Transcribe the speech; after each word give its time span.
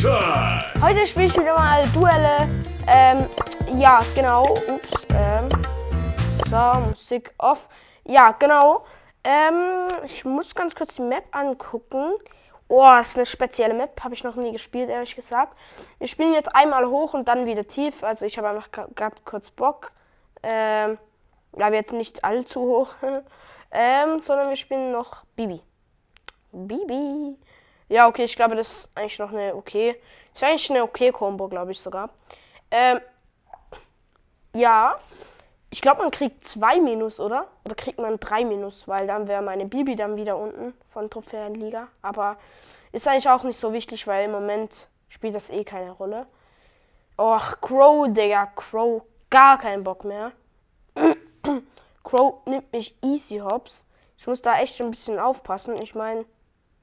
Time! 0.00 0.62
Heute 0.80 1.04
spiele 1.08 1.26
ich 1.26 1.36
wieder 1.36 1.54
mal 1.56 1.84
Duelle. 1.88 2.48
Ähm, 2.86 3.26
ja, 3.74 4.00
genau. 4.14 4.44
Ups. 4.68 5.06
Ähm, 5.12 5.48
so, 6.48 6.88
Musik 6.88 7.34
off. 7.38 7.68
Ja, 8.04 8.30
genau. 8.30 8.84
Ähm, 9.24 9.88
ich 10.04 10.24
muss 10.24 10.54
ganz 10.54 10.76
kurz 10.76 10.94
die 10.94 11.02
Map 11.02 11.24
angucken. 11.32 12.12
Oh, 12.68 12.86
das 12.86 13.08
ist 13.08 13.16
eine 13.16 13.26
spezielle 13.26 13.74
Map. 13.74 14.00
Habe 14.04 14.14
ich 14.14 14.22
noch 14.22 14.36
nie 14.36 14.52
gespielt, 14.52 14.88
ehrlich 14.88 15.16
gesagt. 15.16 15.58
Wir 15.98 16.06
spielen 16.06 16.32
jetzt 16.32 16.54
einmal 16.54 16.86
hoch 16.86 17.14
und 17.14 17.26
dann 17.26 17.44
wieder 17.46 17.66
tief. 17.66 18.04
Also 18.04 18.24
ich 18.24 18.38
habe 18.38 18.50
einfach 18.50 18.70
gerade 18.70 19.16
kurz 19.24 19.50
Bock. 19.50 19.90
Ähm, 20.44 20.98
aber 21.54 21.74
jetzt 21.74 21.92
nicht 21.92 22.22
allzu 22.22 22.60
hoch. 22.60 22.94
ähm, 23.72 24.20
sondern 24.20 24.48
wir 24.48 24.56
spielen 24.56 24.92
noch 24.92 25.24
Bibi. 25.34 25.60
Bibi. 26.52 27.36
Ja, 27.88 28.06
okay, 28.08 28.24
ich 28.24 28.36
glaube, 28.36 28.54
das 28.54 28.68
ist 28.68 28.88
eigentlich 28.94 29.18
noch 29.18 29.32
eine 29.32 29.54
okay. 29.54 29.96
Ist 30.34 30.44
eigentlich 30.44 30.70
eine 30.70 30.82
okay 30.82 31.10
Combo, 31.10 31.48
glaube 31.48 31.72
ich 31.72 31.80
sogar. 31.80 32.10
Ähm, 32.70 33.00
ja. 34.54 34.98
Ich 35.70 35.82
glaube, 35.82 36.02
man 36.02 36.10
kriegt 36.10 36.44
zwei 36.44 36.80
Minus, 36.80 37.20
oder? 37.20 37.46
Oder 37.64 37.74
kriegt 37.74 37.98
man 37.98 38.18
drei 38.18 38.44
Minus, 38.44 38.88
weil 38.88 39.06
dann 39.06 39.28
wäre 39.28 39.42
meine 39.42 39.66
Bibi 39.66 39.96
dann 39.96 40.16
wieder 40.16 40.38
unten 40.38 40.72
von 40.90 41.10
Trophäenliga. 41.10 41.88
Aber 42.00 42.38
ist 42.92 43.06
eigentlich 43.06 43.28
auch 43.28 43.44
nicht 43.44 43.58
so 43.58 43.72
wichtig, 43.72 44.06
weil 44.06 44.26
im 44.26 44.32
Moment 44.32 44.88
spielt 45.08 45.34
das 45.34 45.50
eh 45.50 45.64
keine 45.64 45.90
Rolle. 45.90 46.26
Och, 47.18 47.60
Crow, 47.60 48.06
Digga, 48.08 48.46
Crow, 48.54 49.02
gar 49.28 49.58
keinen 49.58 49.84
Bock 49.84 50.04
mehr. 50.04 50.32
Crow 52.04 52.46
nimmt 52.46 52.72
mich 52.72 52.96
easy 53.02 53.38
hops. 53.38 53.86
Ich 54.16 54.26
muss 54.26 54.40
da 54.40 54.58
echt 54.58 54.80
ein 54.80 54.90
bisschen 54.90 55.18
aufpassen. 55.18 55.76
Ich 55.82 55.94
meine, 55.94 56.24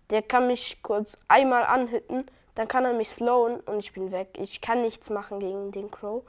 der 0.09 0.21
kann 0.21 0.47
mich 0.47 0.81
kurz 0.83 1.17
einmal 1.27 1.63
anhitten, 1.63 2.25
dann 2.55 2.67
kann 2.67 2.85
er 2.85 2.93
mich 2.93 3.09
slowen 3.09 3.59
und 3.61 3.79
ich 3.79 3.93
bin 3.93 4.11
weg. 4.11 4.37
Ich 4.39 4.61
kann 4.61 4.81
nichts 4.81 5.09
machen 5.09 5.39
gegen 5.39 5.71
den 5.71 5.91
Crow. 5.91 6.23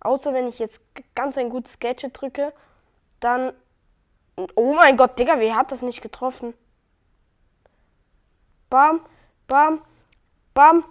Außer 0.00 0.32
wenn 0.32 0.46
ich 0.46 0.58
jetzt 0.58 0.80
ganz 1.14 1.36
ein 1.36 1.50
gutes 1.50 1.78
Gadget 1.80 2.20
drücke, 2.20 2.52
dann. 3.20 3.52
Oh 4.54 4.72
mein 4.74 4.96
Gott, 4.96 5.18
Digga, 5.18 5.40
wie 5.40 5.52
hat 5.52 5.72
das 5.72 5.82
nicht 5.82 6.00
getroffen? 6.00 6.54
Bam, 8.70 9.00
bam, 9.48 9.82
bam, 10.54 10.84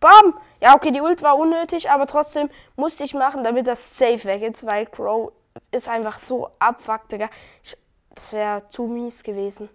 bam. 0.00 0.34
Ja, 0.60 0.74
okay, 0.74 0.90
die 0.90 1.00
Ult 1.00 1.22
war 1.22 1.38
unnötig, 1.38 1.90
aber 1.90 2.08
trotzdem 2.08 2.50
musste 2.74 3.04
ich 3.04 3.14
machen, 3.14 3.44
damit 3.44 3.68
das 3.68 3.96
safe 3.96 4.24
weg 4.24 4.42
ist, 4.42 4.66
weil 4.66 4.86
Crow 4.86 5.30
ist 5.70 5.88
einfach 5.88 6.18
so 6.18 6.50
abfuckt, 6.58 7.12
Digga. 7.12 7.30
Ich, 7.62 7.76
das 8.12 8.32
wäre 8.32 8.68
zu 8.70 8.84
mies 8.84 9.22
gewesen. 9.22 9.68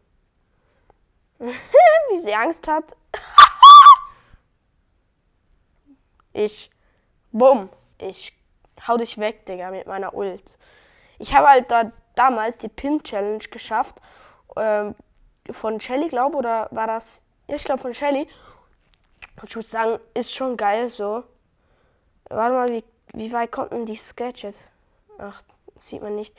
wie 2.12 2.20
sie 2.20 2.34
Angst 2.34 2.68
hat. 2.68 2.96
ich. 6.34 6.70
Bumm. 7.32 7.70
Ich 7.98 8.34
hau 8.88 8.98
dich 8.98 9.18
weg, 9.18 9.46
Digga, 9.46 9.72
mit 9.72 9.88
meiner 9.88 10.14
Ult. 10.14 10.58
Ich 11.20 11.34
habe 11.34 11.48
halt 11.48 11.72
da 11.72 11.92
damals 12.16 12.58
die 12.58 12.68
Pin-Challenge 12.68 13.44
geschafft. 13.50 14.02
Ähm, 14.56 14.96
von 15.52 15.80
Shelly, 15.80 16.08
glaube 16.08 16.38
oder 16.38 16.68
war 16.72 16.88
das? 16.88 17.22
Ich 17.48 17.64
glaube 17.64 17.82
von 17.82 17.94
Shelly. 17.94 18.28
Und 19.42 19.50
ich 19.50 19.56
muss 19.56 19.70
sagen, 19.70 20.00
ist 20.14 20.34
schon 20.34 20.58
geil 20.58 20.90
so. 20.90 21.24
Warte 22.30 22.56
mal, 22.56 22.70
wie, 22.70 22.84
wie 23.14 23.34
weit 23.34 23.52
kommt 23.52 23.72
denn 23.72 23.86
die 23.86 23.98
Sketchet? 23.98 24.56
Ach, 25.18 25.44
sieht 25.78 26.02
man 26.02 26.16
nicht. 26.16 26.36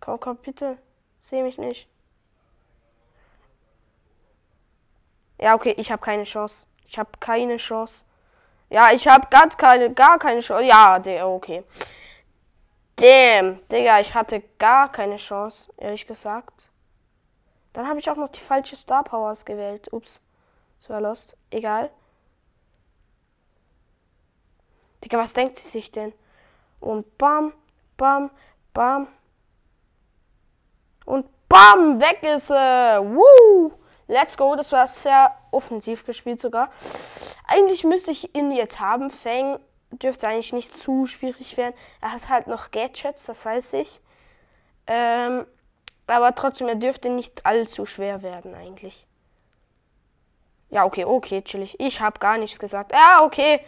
Komm, 0.00 0.20
komm, 0.20 0.36
bitte. 0.36 0.78
Seh 1.22 1.42
mich 1.42 1.58
nicht. 1.58 1.88
Ja, 5.44 5.54
okay, 5.54 5.74
ich 5.76 5.92
habe 5.92 6.00
keine 6.00 6.24
Chance. 6.24 6.66
Ich 6.86 6.98
habe 6.98 7.10
keine 7.20 7.58
Chance. 7.58 8.06
Ja, 8.70 8.92
ich 8.92 9.06
habe 9.06 9.26
ganz 9.28 9.58
keine, 9.58 9.92
gar 9.92 10.18
keine 10.18 10.40
Chance. 10.40 10.64
Ja, 10.64 10.98
der, 10.98 11.28
okay. 11.28 11.64
Damn, 12.96 13.60
Digga, 13.68 14.00
ich 14.00 14.14
hatte 14.14 14.42
gar 14.58 14.90
keine 14.90 15.18
Chance, 15.18 15.70
ehrlich 15.76 16.06
gesagt. 16.06 16.70
Dann 17.74 17.86
habe 17.86 17.98
ich 17.98 18.08
auch 18.08 18.16
noch 18.16 18.30
die 18.30 18.40
falsche 18.40 18.74
Star 18.74 19.04
Powers 19.04 19.44
gewählt. 19.44 19.92
Ups. 19.92 20.18
Das 20.80 20.88
war 20.88 21.02
lost. 21.02 21.36
Egal. 21.50 21.90
Digga, 25.04 25.18
was 25.18 25.34
denkt 25.34 25.56
sie 25.56 25.68
sich 25.68 25.92
denn? 25.92 26.14
Und 26.80 27.18
bam, 27.18 27.52
bam, 27.98 28.30
bam. 28.72 29.08
Und 31.04 31.26
bam, 31.50 32.00
weg 32.00 32.22
ist 32.22 32.46
sie. 32.46 32.54
Woo! 32.54 33.83
Let's 34.06 34.36
go, 34.36 34.54
das 34.54 34.72
war 34.72 34.86
sehr 34.86 35.34
offensiv 35.50 36.04
gespielt 36.04 36.40
sogar. 36.40 36.70
Eigentlich 37.46 37.84
müsste 37.84 38.10
ich 38.10 38.34
ihn 38.34 38.50
jetzt 38.50 38.80
haben. 38.80 39.10
Fang 39.10 39.58
dürfte 39.90 40.28
eigentlich 40.28 40.52
nicht 40.52 40.76
zu 40.76 41.06
schwierig 41.06 41.56
werden. 41.56 41.74
Er 42.00 42.12
hat 42.12 42.28
halt 42.28 42.46
noch 42.46 42.70
Gadgets, 42.70 43.24
das 43.24 43.44
weiß 43.44 43.74
ich. 43.74 44.00
Ähm, 44.86 45.46
aber 46.06 46.34
trotzdem, 46.34 46.68
er 46.68 46.74
dürfte 46.74 47.08
nicht 47.08 47.46
allzu 47.46 47.86
schwer 47.86 48.22
werden 48.22 48.54
eigentlich. 48.54 49.06
Ja, 50.70 50.84
okay, 50.84 51.04
okay, 51.04 51.42
chillig. 51.42 51.78
Ich 51.78 52.00
habe 52.00 52.18
gar 52.18 52.36
nichts 52.36 52.58
gesagt. 52.58 52.92
Ja, 52.92 53.22
okay. 53.22 53.60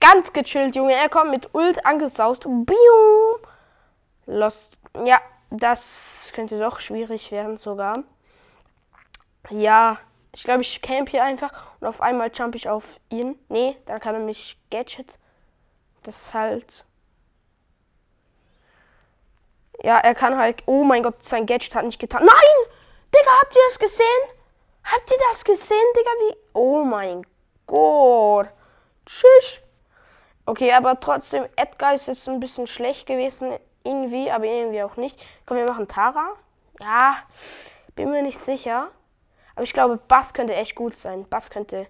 Ganz 0.00 0.32
gechillt, 0.32 0.76
Junge. 0.76 0.92
Er 0.92 1.08
kommt 1.08 1.30
mit 1.30 1.54
Ult 1.54 1.86
angesaust. 1.86 2.42
Bium. 2.42 3.38
Lost. 4.26 4.76
Ja, 5.04 5.20
das 5.50 6.30
könnte 6.34 6.58
doch 6.58 6.80
schwierig 6.80 7.30
werden 7.30 7.56
sogar. 7.56 8.02
Ja, 9.50 9.98
ich 10.34 10.44
glaube, 10.44 10.62
ich 10.62 10.82
camp 10.82 11.08
hier 11.08 11.24
einfach 11.24 11.50
und 11.80 11.86
auf 11.86 12.00
einmal 12.00 12.30
jump 12.32 12.54
ich 12.54 12.68
auf 12.68 13.00
ihn. 13.08 13.38
Nee, 13.48 13.76
dann 13.86 14.00
kann 14.00 14.14
er 14.14 14.20
mich 14.20 14.58
Gadget. 14.70 15.18
Das 16.02 16.16
ist 16.16 16.34
halt. 16.34 16.84
Ja, 19.82 19.98
er 19.98 20.14
kann 20.14 20.36
halt. 20.36 20.62
Oh 20.66 20.84
mein 20.84 21.02
Gott, 21.02 21.24
sein 21.24 21.46
Gadget 21.46 21.74
hat 21.74 21.84
nicht 21.84 22.00
getan. 22.00 22.24
Nein! 22.24 22.72
Digga, 23.14 23.30
habt 23.40 23.54
ihr 23.54 23.62
das 23.66 23.78
gesehen? 23.78 24.06
Habt 24.84 25.10
ihr 25.10 25.18
das 25.30 25.44
gesehen, 25.44 25.92
Digga? 25.96 26.10
Wie. 26.10 26.36
Oh 26.52 26.84
mein 26.84 27.26
Gott. 27.66 28.48
Tschüss. 29.04 29.60
Okay, 30.44 30.72
aber 30.72 31.00
trotzdem, 31.00 31.46
Edgar 31.56 31.94
ist 31.94 32.06
jetzt 32.06 32.28
ein 32.28 32.40
bisschen 32.40 32.66
schlecht 32.66 33.06
gewesen. 33.06 33.58
Irgendwie, 33.84 34.30
aber 34.30 34.44
irgendwie 34.44 34.82
auch 34.82 34.96
nicht. 34.96 35.24
Komm, 35.44 35.56
wir 35.56 35.66
machen 35.66 35.88
Tara. 35.88 36.34
Ja, 36.80 37.16
bin 37.94 38.10
mir 38.10 38.22
nicht 38.22 38.38
sicher. 38.38 38.90
Aber 39.56 39.64
ich 39.64 39.72
glaube, 39.72 39.96
Bass 39.96 40.34
könnte 40.34 40.54
echt 40.54 40.74
gut 40.74 40.96
sein. 40.96 41.26
Bass 41.28 41.50
könnte 41.50 41.88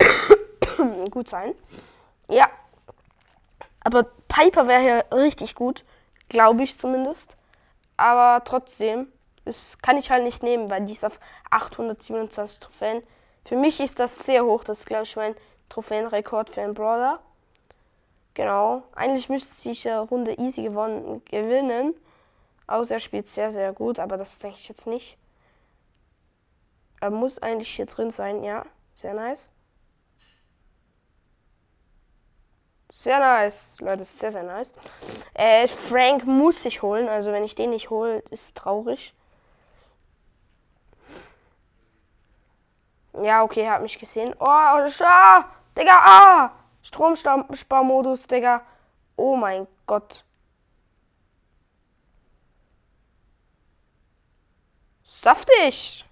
gut 1.10 1.28
sein. 1.28 1.54
Ja. 2.28 2.48
Aber 3.80 4.04
Piper 4.28 4.66
wäre 4.66 4.80
hier 4.80 5.04
richtig 5.12 5.54
gut. 5.54 5.84
Glaube 6.28 6.62
ich 6.62 6.78
zumindest. 6.78 7.36
Aber 7.96 8.44
trotzdem, 8.44 9.08
das 9.44 9.78
kann 9.78 9.96
ich 9.96 10.10
halt 10.10 10.24
nicht 10.24 10.42
nehmen, 10.42 10.70
weil 10.70 10.84
die 10.84 10.92
ist 10.92 11.04
auf 11.04 11.20
827 11.50 12.60
Trophäen. 12.60 13.02
Für 13.44 13.56
mich 13.56 13.80
ist 13.80 13.98
das 13.98 14.18
sehr 14.20 14.44
hoch. 14.44 14.64
Das 14.64 14.80
ist, 14.80 14.86
glaube 14.86 15.04
ich, 15.04 15.16
mein 15.16 15.34
Trophäenrekord 15.68 16.50
für 16.50 16.62
einen 16.62 16.74
Brawler. 16.74 17.20
Genau. 18.34 18.84
Eigentlich 18.94 19.28
müsste 19.28 19.70
ich 19.70 19.88
eine 19.88 20.00
Runde 20.00 20.38
easy 20.38 20.62
gewonnen, 20.62 21.22
gewinnen. 21.24 21.94
Außer 22.68 22.94
er 22.94 23.00
spielt 23.00 23.26
sehr, 23.26 23.52
sehr 23.52 23.72
gut, 23.72 23.98
aber 23.98 24.16
das 24.16 24.38
denke 24.38 24.56
ich 24.58 24.68
jetzt 24.68 24.86
nicht. 24.86 25.16
Er 27.00 27.10
muss 27.10 27.38
eigentlich 27.38 27.74
hier 27.74 27.86
drin 27.86 28.10
sein, 28.10 28.42
ja. 28.42 28.64
Sehr 28.94 29.14
nice. 29.14 29.50
Sehr 32.90 33.18
nice, 33.18 33.78
Leute, 33.80 34.04
sehr, 34.04 34.30
sehr 34.30 34.42
nice. 34.42 34.72
Äh, 35.34 35.68
Frank 35.68 36.24
muss 36.26 36.64
ich 36.64 36.80
holen, 36.80 37.08
also 37.08 37.30
wenn 37.30 37.44
ich 37.44 37.54
den 37.54 37.70
nicht 37.70 37.90
hole, 37.90 38.20
ist 38.30 38.56
traurig. 38.56 39.14
Ja, 43.22 43.42
okay, 43.42 43.62
er 43.62 43.72
hat 43.72 43.82
mich 43.82 43.98
gesehen. 43.98 44.34
Oh, 44.38 44.46
ah, 44.46 45.44
Digga, 45.76 45.92
ah! 45.92 46.50
Stromsparmodus, 46.82 48.26
Digga. 48.26 48.62
Oh 49.16 49.36
mein 49.36 49.66
Gott. 49.86 50.24
Saftig! 55.04 56.05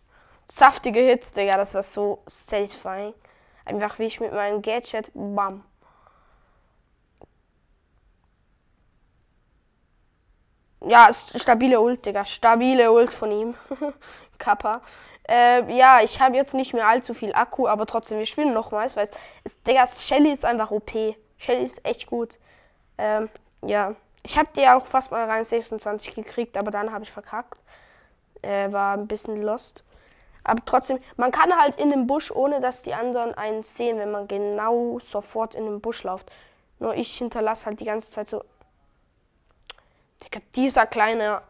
Saftige 0.47 1.01
Hits, 1.01 1.33
Digga. 1.33 1.57
Das 1.57 1.75
war 1.75 1.83
so 1.83 2.23
satisfying. 2.27 3.15
Einfach 3.65 3.99
wie 3.99 4.05
ich 4.05 4.21
mit 4.21 4.33
meinem 4.33 4.63
Gadget, 4.63 5.11
bam. 5.15 5.65
Ja, 10.87 11.11
stabile 11.13 11.81
Ult, 11.81 12.05
Digga. 12.05 12.25
Stabile 12.25 12.93
Ult 12.93 13.13
von 13.13 13.31
ihm. 13.31 13.55
Kappa. 14.39 14.83
Äh, 15.27 15.75
ja, 15.75 16.01
ich 16.03 16.21
habe 16.21 16.37
jetzt 16.37 16.53
nicht 16.53 16.75
mehr 16.75 16.87
allzu 16.87 17.15
viel 17.15 17.33
Akku, 17.35 17.67
aber 17.67 17.87
trotzdem, 17.87 18.19
wir 18.19 18.27
spielen 18.27 18.53
nochmals, 18.53 18.95
weil 18.97 19.09
es, 19.45 19.63
Digga, 19.63 19.87
Shelly 19.87 20.31
ist 20.33 20.45
einfach 20.45 20.71
OP. 20.71 20.93
Shelly 21.39 21.65
ist 21.65 21.85
echt 21.87 22.07
gut. 22.07 22.39
Ähm, 22.99 23.31
ja. 23.63 23.95
Ich 24.23 24.39
habe 24.39 24.49
die 24.57 24.67
auch 24.69 24.87
fast 24.87 25.11
mal 25.11 25.29
rein 25.29 25.45
26 25.45 26.15
gekriegt, 26.15 26.57
aber 26.57 26.71
dann 26.71 26.93
habe 26.93 27.05
ich 27.05 27.13
verkackt. 27.13 27.59
Äh, 28.43 28.73
war 28.73 28.95
ein 28.95 29.07
bisschen 29.07 29.43
lost. 29.43 29.84
Aber 30.45 30.63
trotzdem, 30.67 31.01
man 31.17 31.31
kann 31.31 31.59
halt 31.59 31.77
in 31.77 31.89
den 31.89 32.07
Busch, 32.07 32.31
ohne 32.31 32.61
dass 32.61 32.83
die 32.83 32.95
anderen 32.95 33.35
einen 33.35 33.63
sehen, 33.63 33.99
wenn 33.99 34.11
man 34.11 34.29
genau 34.29 34.99
sofort 35.01 35.55
in 35.55 35.65
den 35.65 35.81
Busch 35.81 36.03
läuft. 36.03 36.31
Nur 36.79 36.95
ich 36.95 37.17
hinterlasse 37.17 37.67
halt 37.67 37.81
die 37.81 37.87
ganze 37.87 38.13
Zeit 38.13 38.29
so. 38.29 38.45
Digga, 40.23 40.41
dieser 40.55 40.87
kleine. 40.87 41.43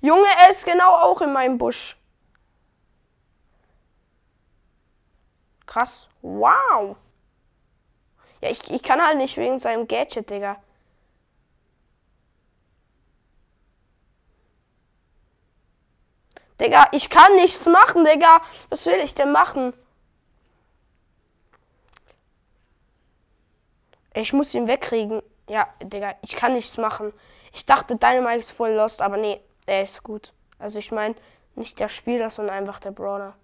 Junge, 0.00 0.28
er 0.42 0.50
ist 0.50 0.64
genau 0.64 0.94
auch 0.94 1.20
in 1.20 1.32
meinem 1.32 1.58
Busch. 1.58 1.96
Krass. 5.66 6.08
Wow. 6.22 6.96
Ja, 8.40 8.50
ich, 8.50 8.70
ich 8.70 8.82
kann 8.82 9.04
halt 9.04 9.16
nicht 9.16 9.36
wegen 9.36 9.58
seinem 9.58 9.88
Gadget, 9.88 10.30
Digga. 10.30 10.56
Digga, 16.60 16.88
ich 16.92 17.08
kann 17.08 17.34
nichts 17.36 17.66
machen, 17.66 18.04
Digga. 18.04 18.40
Was 18.68 18.86
will 18.86 18.98
ich 19.02 19.14
denn 19.14 19.32
machen? 19.32 19.72
Ich 24.14 24.32
muss 24.32 24.54
ihn 24.54 24.66
wegkriegen. 24.66 25.22
Ja, 25.48 25.68
Digga, 25.82 26.14
ich 26.22 26.34
kann 26.34 26.54
nichts 26.54 26.76
machen. 26.76 27.12
Ich 27.52 27.64
dachte, 27.64 27.96
Dynamite 27.96 28.40
ist 28.40 28.50
voll 28.50 28.72
lost, 28.72 29.00
aber 29.00 29.16
nee, 29.16 29.40
er 29.66 29.84
ist 29.84 30.02
gut. 30.02 30.32
Also 30.58 30.78
ich 30.78 30.90
meine, 30.90 31.14
nicht 31.54 31.78
der 31.78 31.88
Spieler, 31.88 32.30
sondern 32.30 32.56
einfach 32.56 32.80
der 32.80 32.90
Brawler. 32.90 33.34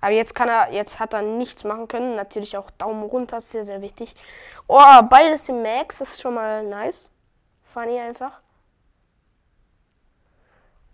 Aber 0.00 0.12
jetzt 0.12 0.34
kann 0.34 0.48
er, 0.48 0.72
jetzt 0.72 1.00
hat 1.00 1.12
er 1.12 1.22
nichts 1.22 1.64
machen 1.64 1.88
können. 1.88 2.14
Natürlich 2.14 2.56
auch 2.56 2.70
Daumen 2.70 3.02
runter, 3.02 3.40
sehr, 3.40 3.64
sehr 3.64 3.82
wichtig. 3.82 4.14
Oh, 4.68 5.02
beides 5.10 5.48
im 5.48 5.62
Max 5.62 6.00
ist 6.00 6.20
schon 6.20 6.34
mal 6.34 6.64
nice. 6.64 7.10
Funny 7.64 7.98
einfach. 7.98 8.40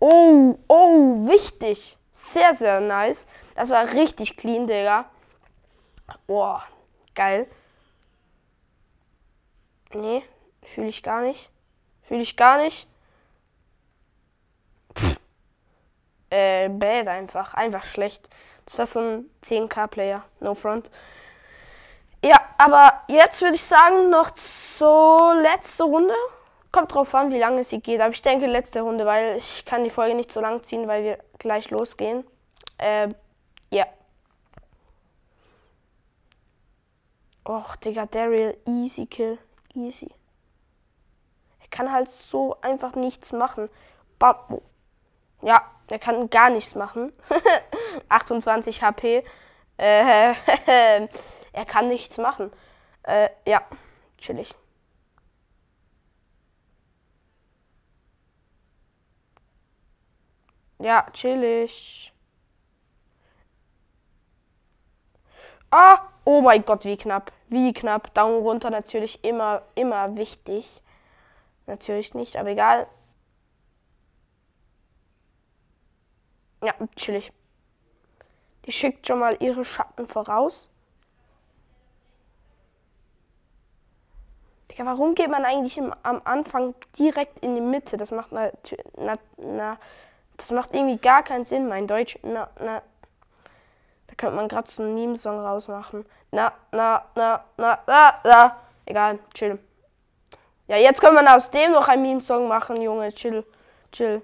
Oh, 0.07 0.59
oh, 0.67 1.27
wichtig. 1.27 1.97
Sehr, 2.11 2.53
sehr 2.53 2.79
nice. 2.79 3.27
Das 3.55 3.71
war 3.71 3.91
richtig 3.91 4.37
clean, 4.37 4.67
Digga. 4.67 5.05
Boah, 6.27 6.63
geil. 7.15 7.47
Nee, 9.93 10.23
fühle 10.61 10.89
ich 10.89 11.01
gar 11.01 11.21
nicht. 11.21 11.49
Fühle 12.03 12.21
ich 12.21 12.37
gar 12.37 12.59
nicht. 12.59 12.87
Pff. 14.95 15.19
Äh, 16.29 16.69
bad 16.69 17.07
einfach. 17.07 17.55
Einfach 17.55 17.85
schlecht. 17.85 18.29
Das 18.65 18.77
war 18.77 18.85
so 18.85 18.99
ein 18.99 19.31
10k-Player. 19.43 20.23
No 20.39 20.53
front. 20.53 20.91
Ja, 22.23 22.39
aber 22.59 23.01
jetzt 23.07 23.41
würde 23.41 23.55
ich 23.55 23.63
sagen, 23.63 24.11
noch 24.11 24.29
zur 24.29 25.33
letzte 25.41 25.83
Runde. 25.85 26.13
Kommt 26.75 26.93
drauf 26.93 27.15
an, 27.15 27.31
wie 27.31 27.39
lange 27.39 27.63
sie 27.63 27.79
geht. 27.79 28.01
Aber 28.01 28.11
ich 28.11 28.21
denke, 28.21 28.47
letzte 28.47 28.81
Runde, 28.81 29.05
weil 29.05 29.37
ich 29.37 29.63
kann 29.63 29.85
die 29.85 29.89
Folge 29.89 30.13
nicht 30.13 30.29
so 30.29 30.41
lang 30.41 30.61
ziehen, 30.61 30.89
weil 30.89 31.05
wir 31.05 31.19
gleich 31.39 31.69
losgehen. 31.69 32.25
Äh, 32.77 33.07
ja. 33.69 33.85
Och, 37.47 37.77
Digga, 37.77 38.05
Daryl, 38.07 38.57
easy 38.67 39.05
kill. 39.05 39.37
Easy. 39.73 40.11
Er 41.61 41.67
kann 41.69 41.93
halt 41.93 42.09
so 42.09 42.57
einfach 42.59 42.95
nichts 42.95 43.31
machen. 43.31 43.69
Bam. 44.19 44.59
Ja, 45.43 45.61
er 45.89 45.99
kann 45.99 46.29
gar 46.29 46.49
nichts 46.49 46.75
machen. 46.75 47.13
28 48.09 48.83
HP. 48.83 49.23
Äh, 49.77 50.33
er 51.53 51.65
kann 51.65 51.87
nichts 51.87 52.17
machen. 52.17 52.51
Äh, 53.03 53.29
ja, 53.47 53.61
chillig. 54.17 54.53
Ja, 60.85 61.07
chillig. 61.13 62.13
Ah, 65.71 65.97
oh 66.25 66.41
mein 66.41 66.63
Gott, 66.63 66.85
wie 66.85 66.95
knapp. 66.95 67.31
Wie 67.49 67.73
knapp. 67.73 68.13
Daumen 68.13 68.37
runter 68.43 68.69
natürlich 68.69 69.23
immer, 69.23 69.63
immer 69.73 70.15
wichtig. 70.15 70.83
Natürlich 71.65 72.13
nicht, 72.13 72.35
aber 72.37 72.49
egal. 72.49 72.85
Ja, 76.63 76.75
chillig. 76.95 77.33
Die 78.67 78.71
schickt 78.71 79.07
schon 79.07 79.17
mal 79.17 79.35
ihre 79.39 79.65
Schatten 79.65 80.07
voraus. 80.07 80.69
Digga, 84.69 84.85
warum 84.85 85.15
geht 85.15 85.31
man 85.31 85.45
eigentlich 85.45 85.79
im, 85.79 85.91
am 86.03 86.21
Anfang 86.25 86.75
direkt 86.99 87.39
in 87.39 87.55
die 87.55 87.61
Mitte? 87.61 87.97
Das 87.97 88.11
macht 88.11 88.31
na, 88.31 88.51
na, 88.97 89.17
na, 89.37 89.79
das 90.37 90.51
macht 90.51 90.73
irgendwie 90.73 90.97
gar 90.97 91.23
keinen 91.23 91.45
Sinn, 91.45 91.67
mein 91.67 91.87
Deutsch. 91.87 92.17
Na, 92.23 92.49
na. 92.59 92.81
Da 94.07 94.15
könnte 94.17 94.35
man 94.35 94.47
gerade 94.47 94.69
so 94.69 94.83
einen 94.83 94.95
Meme-Song 94.95 95.39
rausmachen. 95.39 96.05
Na, 96.31 96.51
na, 96.71 97.05
na, 97.15 97.43
na, 97.57 97.79
na, 97.87 98.13
na. 98.23 98.55
Egal, 98.85 99.19
chill. 99.33 99.59
Ja, 100.67 100.77
jetzt 100.77 101.01
können 101.01 101.15
wir 101.15 101.35
aus 101.35 101.49
dem 101.49 101.71
noch 101.71 101.87
einen 101.87 102.01
Meme-Song 102.01 102.47
machen, 102.47 102.81
Junge. 102.81 103.13
Chill, 103.13 103.45
chill. 103.91 104.21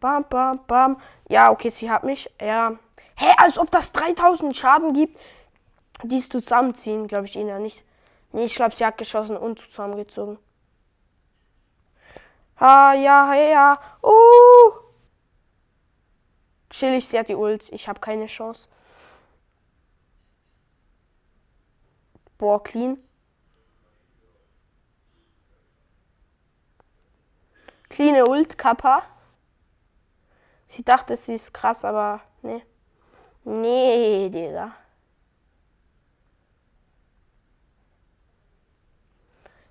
Bam, 0.00 0.24
bam, 0.28 0.60
bam. 0.66 1.00
Ja, 1.28 1.50
okay, 1.50 1.70
sie 1.70 1.90
hat 1.90 2.04
mich. 2.04 2.30
Ja. 2.40 2.76
Hä, 3.16 3.32
als 3.38 3.58
ob 3.58 3.70
das 3.70 3.92
3000 3.92 4.56
Schaden 4.56 4.92
gibt. 4.92 5.18
Die 6.02 6.18
es 6.18 6.28
zusammenziehen, 6.28 7.06
glaube 7.06 7.24
ich, 7.24 7.36
ihnen 7.36 7.48
ja 7.48 7.58
nicht. 7.58 7.84
Nee, 8.32 8.44
ich 8.44 8.56
glaube, 8.56 8.76
sie 8.76 8.84
hat 8.84 8.98
geschossen 8.98 9.36
und 9.36 9.60
zusammengezogen. 9.60 10.38
Ha, 12.60 12.94
ja, 12.94 13.26
ha, 13.28 13.34
ja. 13.34 13.78
Uh. 14.02 14.84
Chillig, 16.70 17.06
sie 17.08 17.18
hat 17.18 17.28
die 17.28 17.34
Ult. 17.34 17.70
Ich 17.72 17.88
habe 17.88 18.00
keine 18.00 18.26
Chance. 18.26 18.68
Boah, 22.38 22.62
clean. 22.62 22.98
Clean 27.88 28.16
Ult, 28.28 28.58
Kappa. 28.58 29.02
Sie 30.66 30.82
dachte, 30.82 31.16
sie 31.16 31.34
ist 31.34 31.54
krass, 31.54 31.84
aber 31.84 32.20
nee. 32.42 32.62
Nee, 33.44 34.28
Digga. 34.30 34.74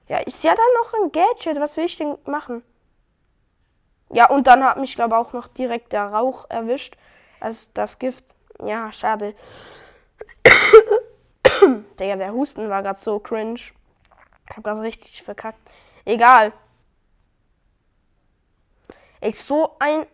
Ja, 0.07 0.21
sie 0.27 0.49
hat 0.49 0.57
dann 0.57 0.65
noch 0.81 0.93
ein 0.93 1.11
Gadget. 1.11 1.59
Was 1.59 1.75
will 1.75 1.85
ich 1.85 1.97
denn 1.97 2.17
machen? 2.25 2.63
Ja, 4.09 4.29
und 4.29 4.47
dann 4.47 4.63
hat 4.63 4.77
mich, 4.77 4.95
glaube 4.95 5.17
auch 5.17 5.33
noch 5.33 5.47
direkt 5.47 5.93
der 5.93 6.05
Rauch 6.05 6.49
erwischt. 6.49 6.97
Also 7.39 7.69
das 7.73 7.99
Gift. 7.99 8.35
Ja, 8.63 8.91
schade. 8.91 9.35
Digga, 11.99 12.15
der 12.15 12.33
Husten 12.33 12.69
war 12.69 12.83
gerade 12.83 12.99
so 12.99 13.19
cringe. 13.19 13.55
Ich 13.55 13.73
hab 14.55 14.63
gerade 14.63 14.81
richtig 14.81 15.23
verkackt. 15.23 15.59
Egal. 16.05 16.53
Ich 19.21 19.41
so 19.41 19.75
ein 19.79 20.05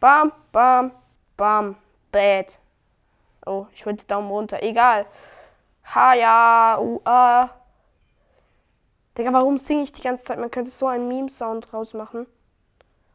Bam, 0.00 0.32
bam, 0.50 0.92
bam, 1.36 1.76
bad. 2.10 2.58
Oh, 3.46 3.66
ich 3.74 3.84
wollte 3.84 4.06
Daumen 4.06 4.30
runter. 4.30 4.62
Egal. 4.62 5.04
Ha, 5.94 6.14
ja, 6.14 6.78
u, 6.80 7.00
a. 7.04 7.50
Digga, 9.20 9.34
warum 9.34 9.58
singe 9.58 9.82
ich 9.82 9.92
die 9.92 10.00
ganze 10.00 10.24
Zeit? 10.24 10.38
Man 10.38 10.50
könnte 10.50 10.70
so 10.70 10.86
einen 10.86 11.06
Meme-Sound 11.06 11.70
draus 11.70 11.92
machen. 11.92 12.26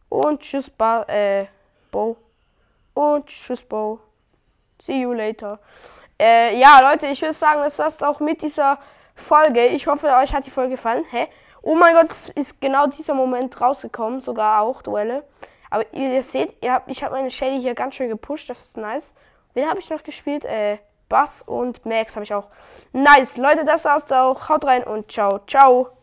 Und 0.08 0.42
tschüss, 0.42 0.70
ba 0.70 1.02
äh, 1.08 1.48
Bo. 1.90 2.16
Und 2.94 3.26
tschüss, 3.26 3.64
Bo. 3.64 4.00
See 4.84 5.02
you 5.02 5.14
later. 5.14 5.58
Äh, 6.20 6.60
ja, 6.60 6.80
Leute, 6.80 7.08
ich 7.08 7.20
würde 7.24 7.34
sagen, 7.34 7.62
das 7.62 7.80
war's 7.80 8.04
auch 8.04 8.20
mit 8.20 8.44
dieser 8.44 8.78
Folge. 9.16 9.66
Ich 9.66 9.88
hoffe, 9.88 10.08
euch 10.08 10.32
hat 10.32 10.46
die 10.46 10.52
Folge 10.52 10.76
gefallen. 10.76 11.04
Hä? 11.10 11.28
Oh 11.64 11.74
mein 11.74 11.96
Gott, 11.96 12.12
ist 12.36 12.62
genau 12.62 12.86
dieser 12.86 13.16
Moment 13.16 13.60
rausgekommen. 13.60 14.22
Sogar 14.22 14.62
auch 14.62 14.84
Duelle. 14.84 15.24
Aber 15.72 15.92
ihr 15.92 16.22
seht, 16.22 16.64
ihr 16.64 16.72
habt, 16.72 16.88
ich 16.88 17.04
habe 17.04 17.16
meine 17.16 17.32
Shelly 17.32 17.60
hier 17.60 17.74
ganz 17.74 17.96
schön 17.96 18.10
gepusht, 18.10 18.48
das 18.48 18.62
ist 18.62 18.78
nice. 18.78 19.16
Wen 19.56 19.68
habe 19.68 19.80
ich 19.80 19.90
noch 19.90 20.04
gespielt? 20.04 20.46
Äh, 20.46 20.78
Bass 21.10 21.42
und 21.42 21.84
Max 21.84 22.16
habe 22.16 22.26
ich 22.26 22.34
auch. 22.34 22.48
Nice, 22.94 23.38
Leute, 23.38 23.66
das 23.66 23.86
war's 23.86 24.12
auch. 24.12 24.50
Haut 24.50 24.66
rein 24.66 24.84
und 24.84 25.12
ciao, 25.12 25.40
ciao. 25.48 25.95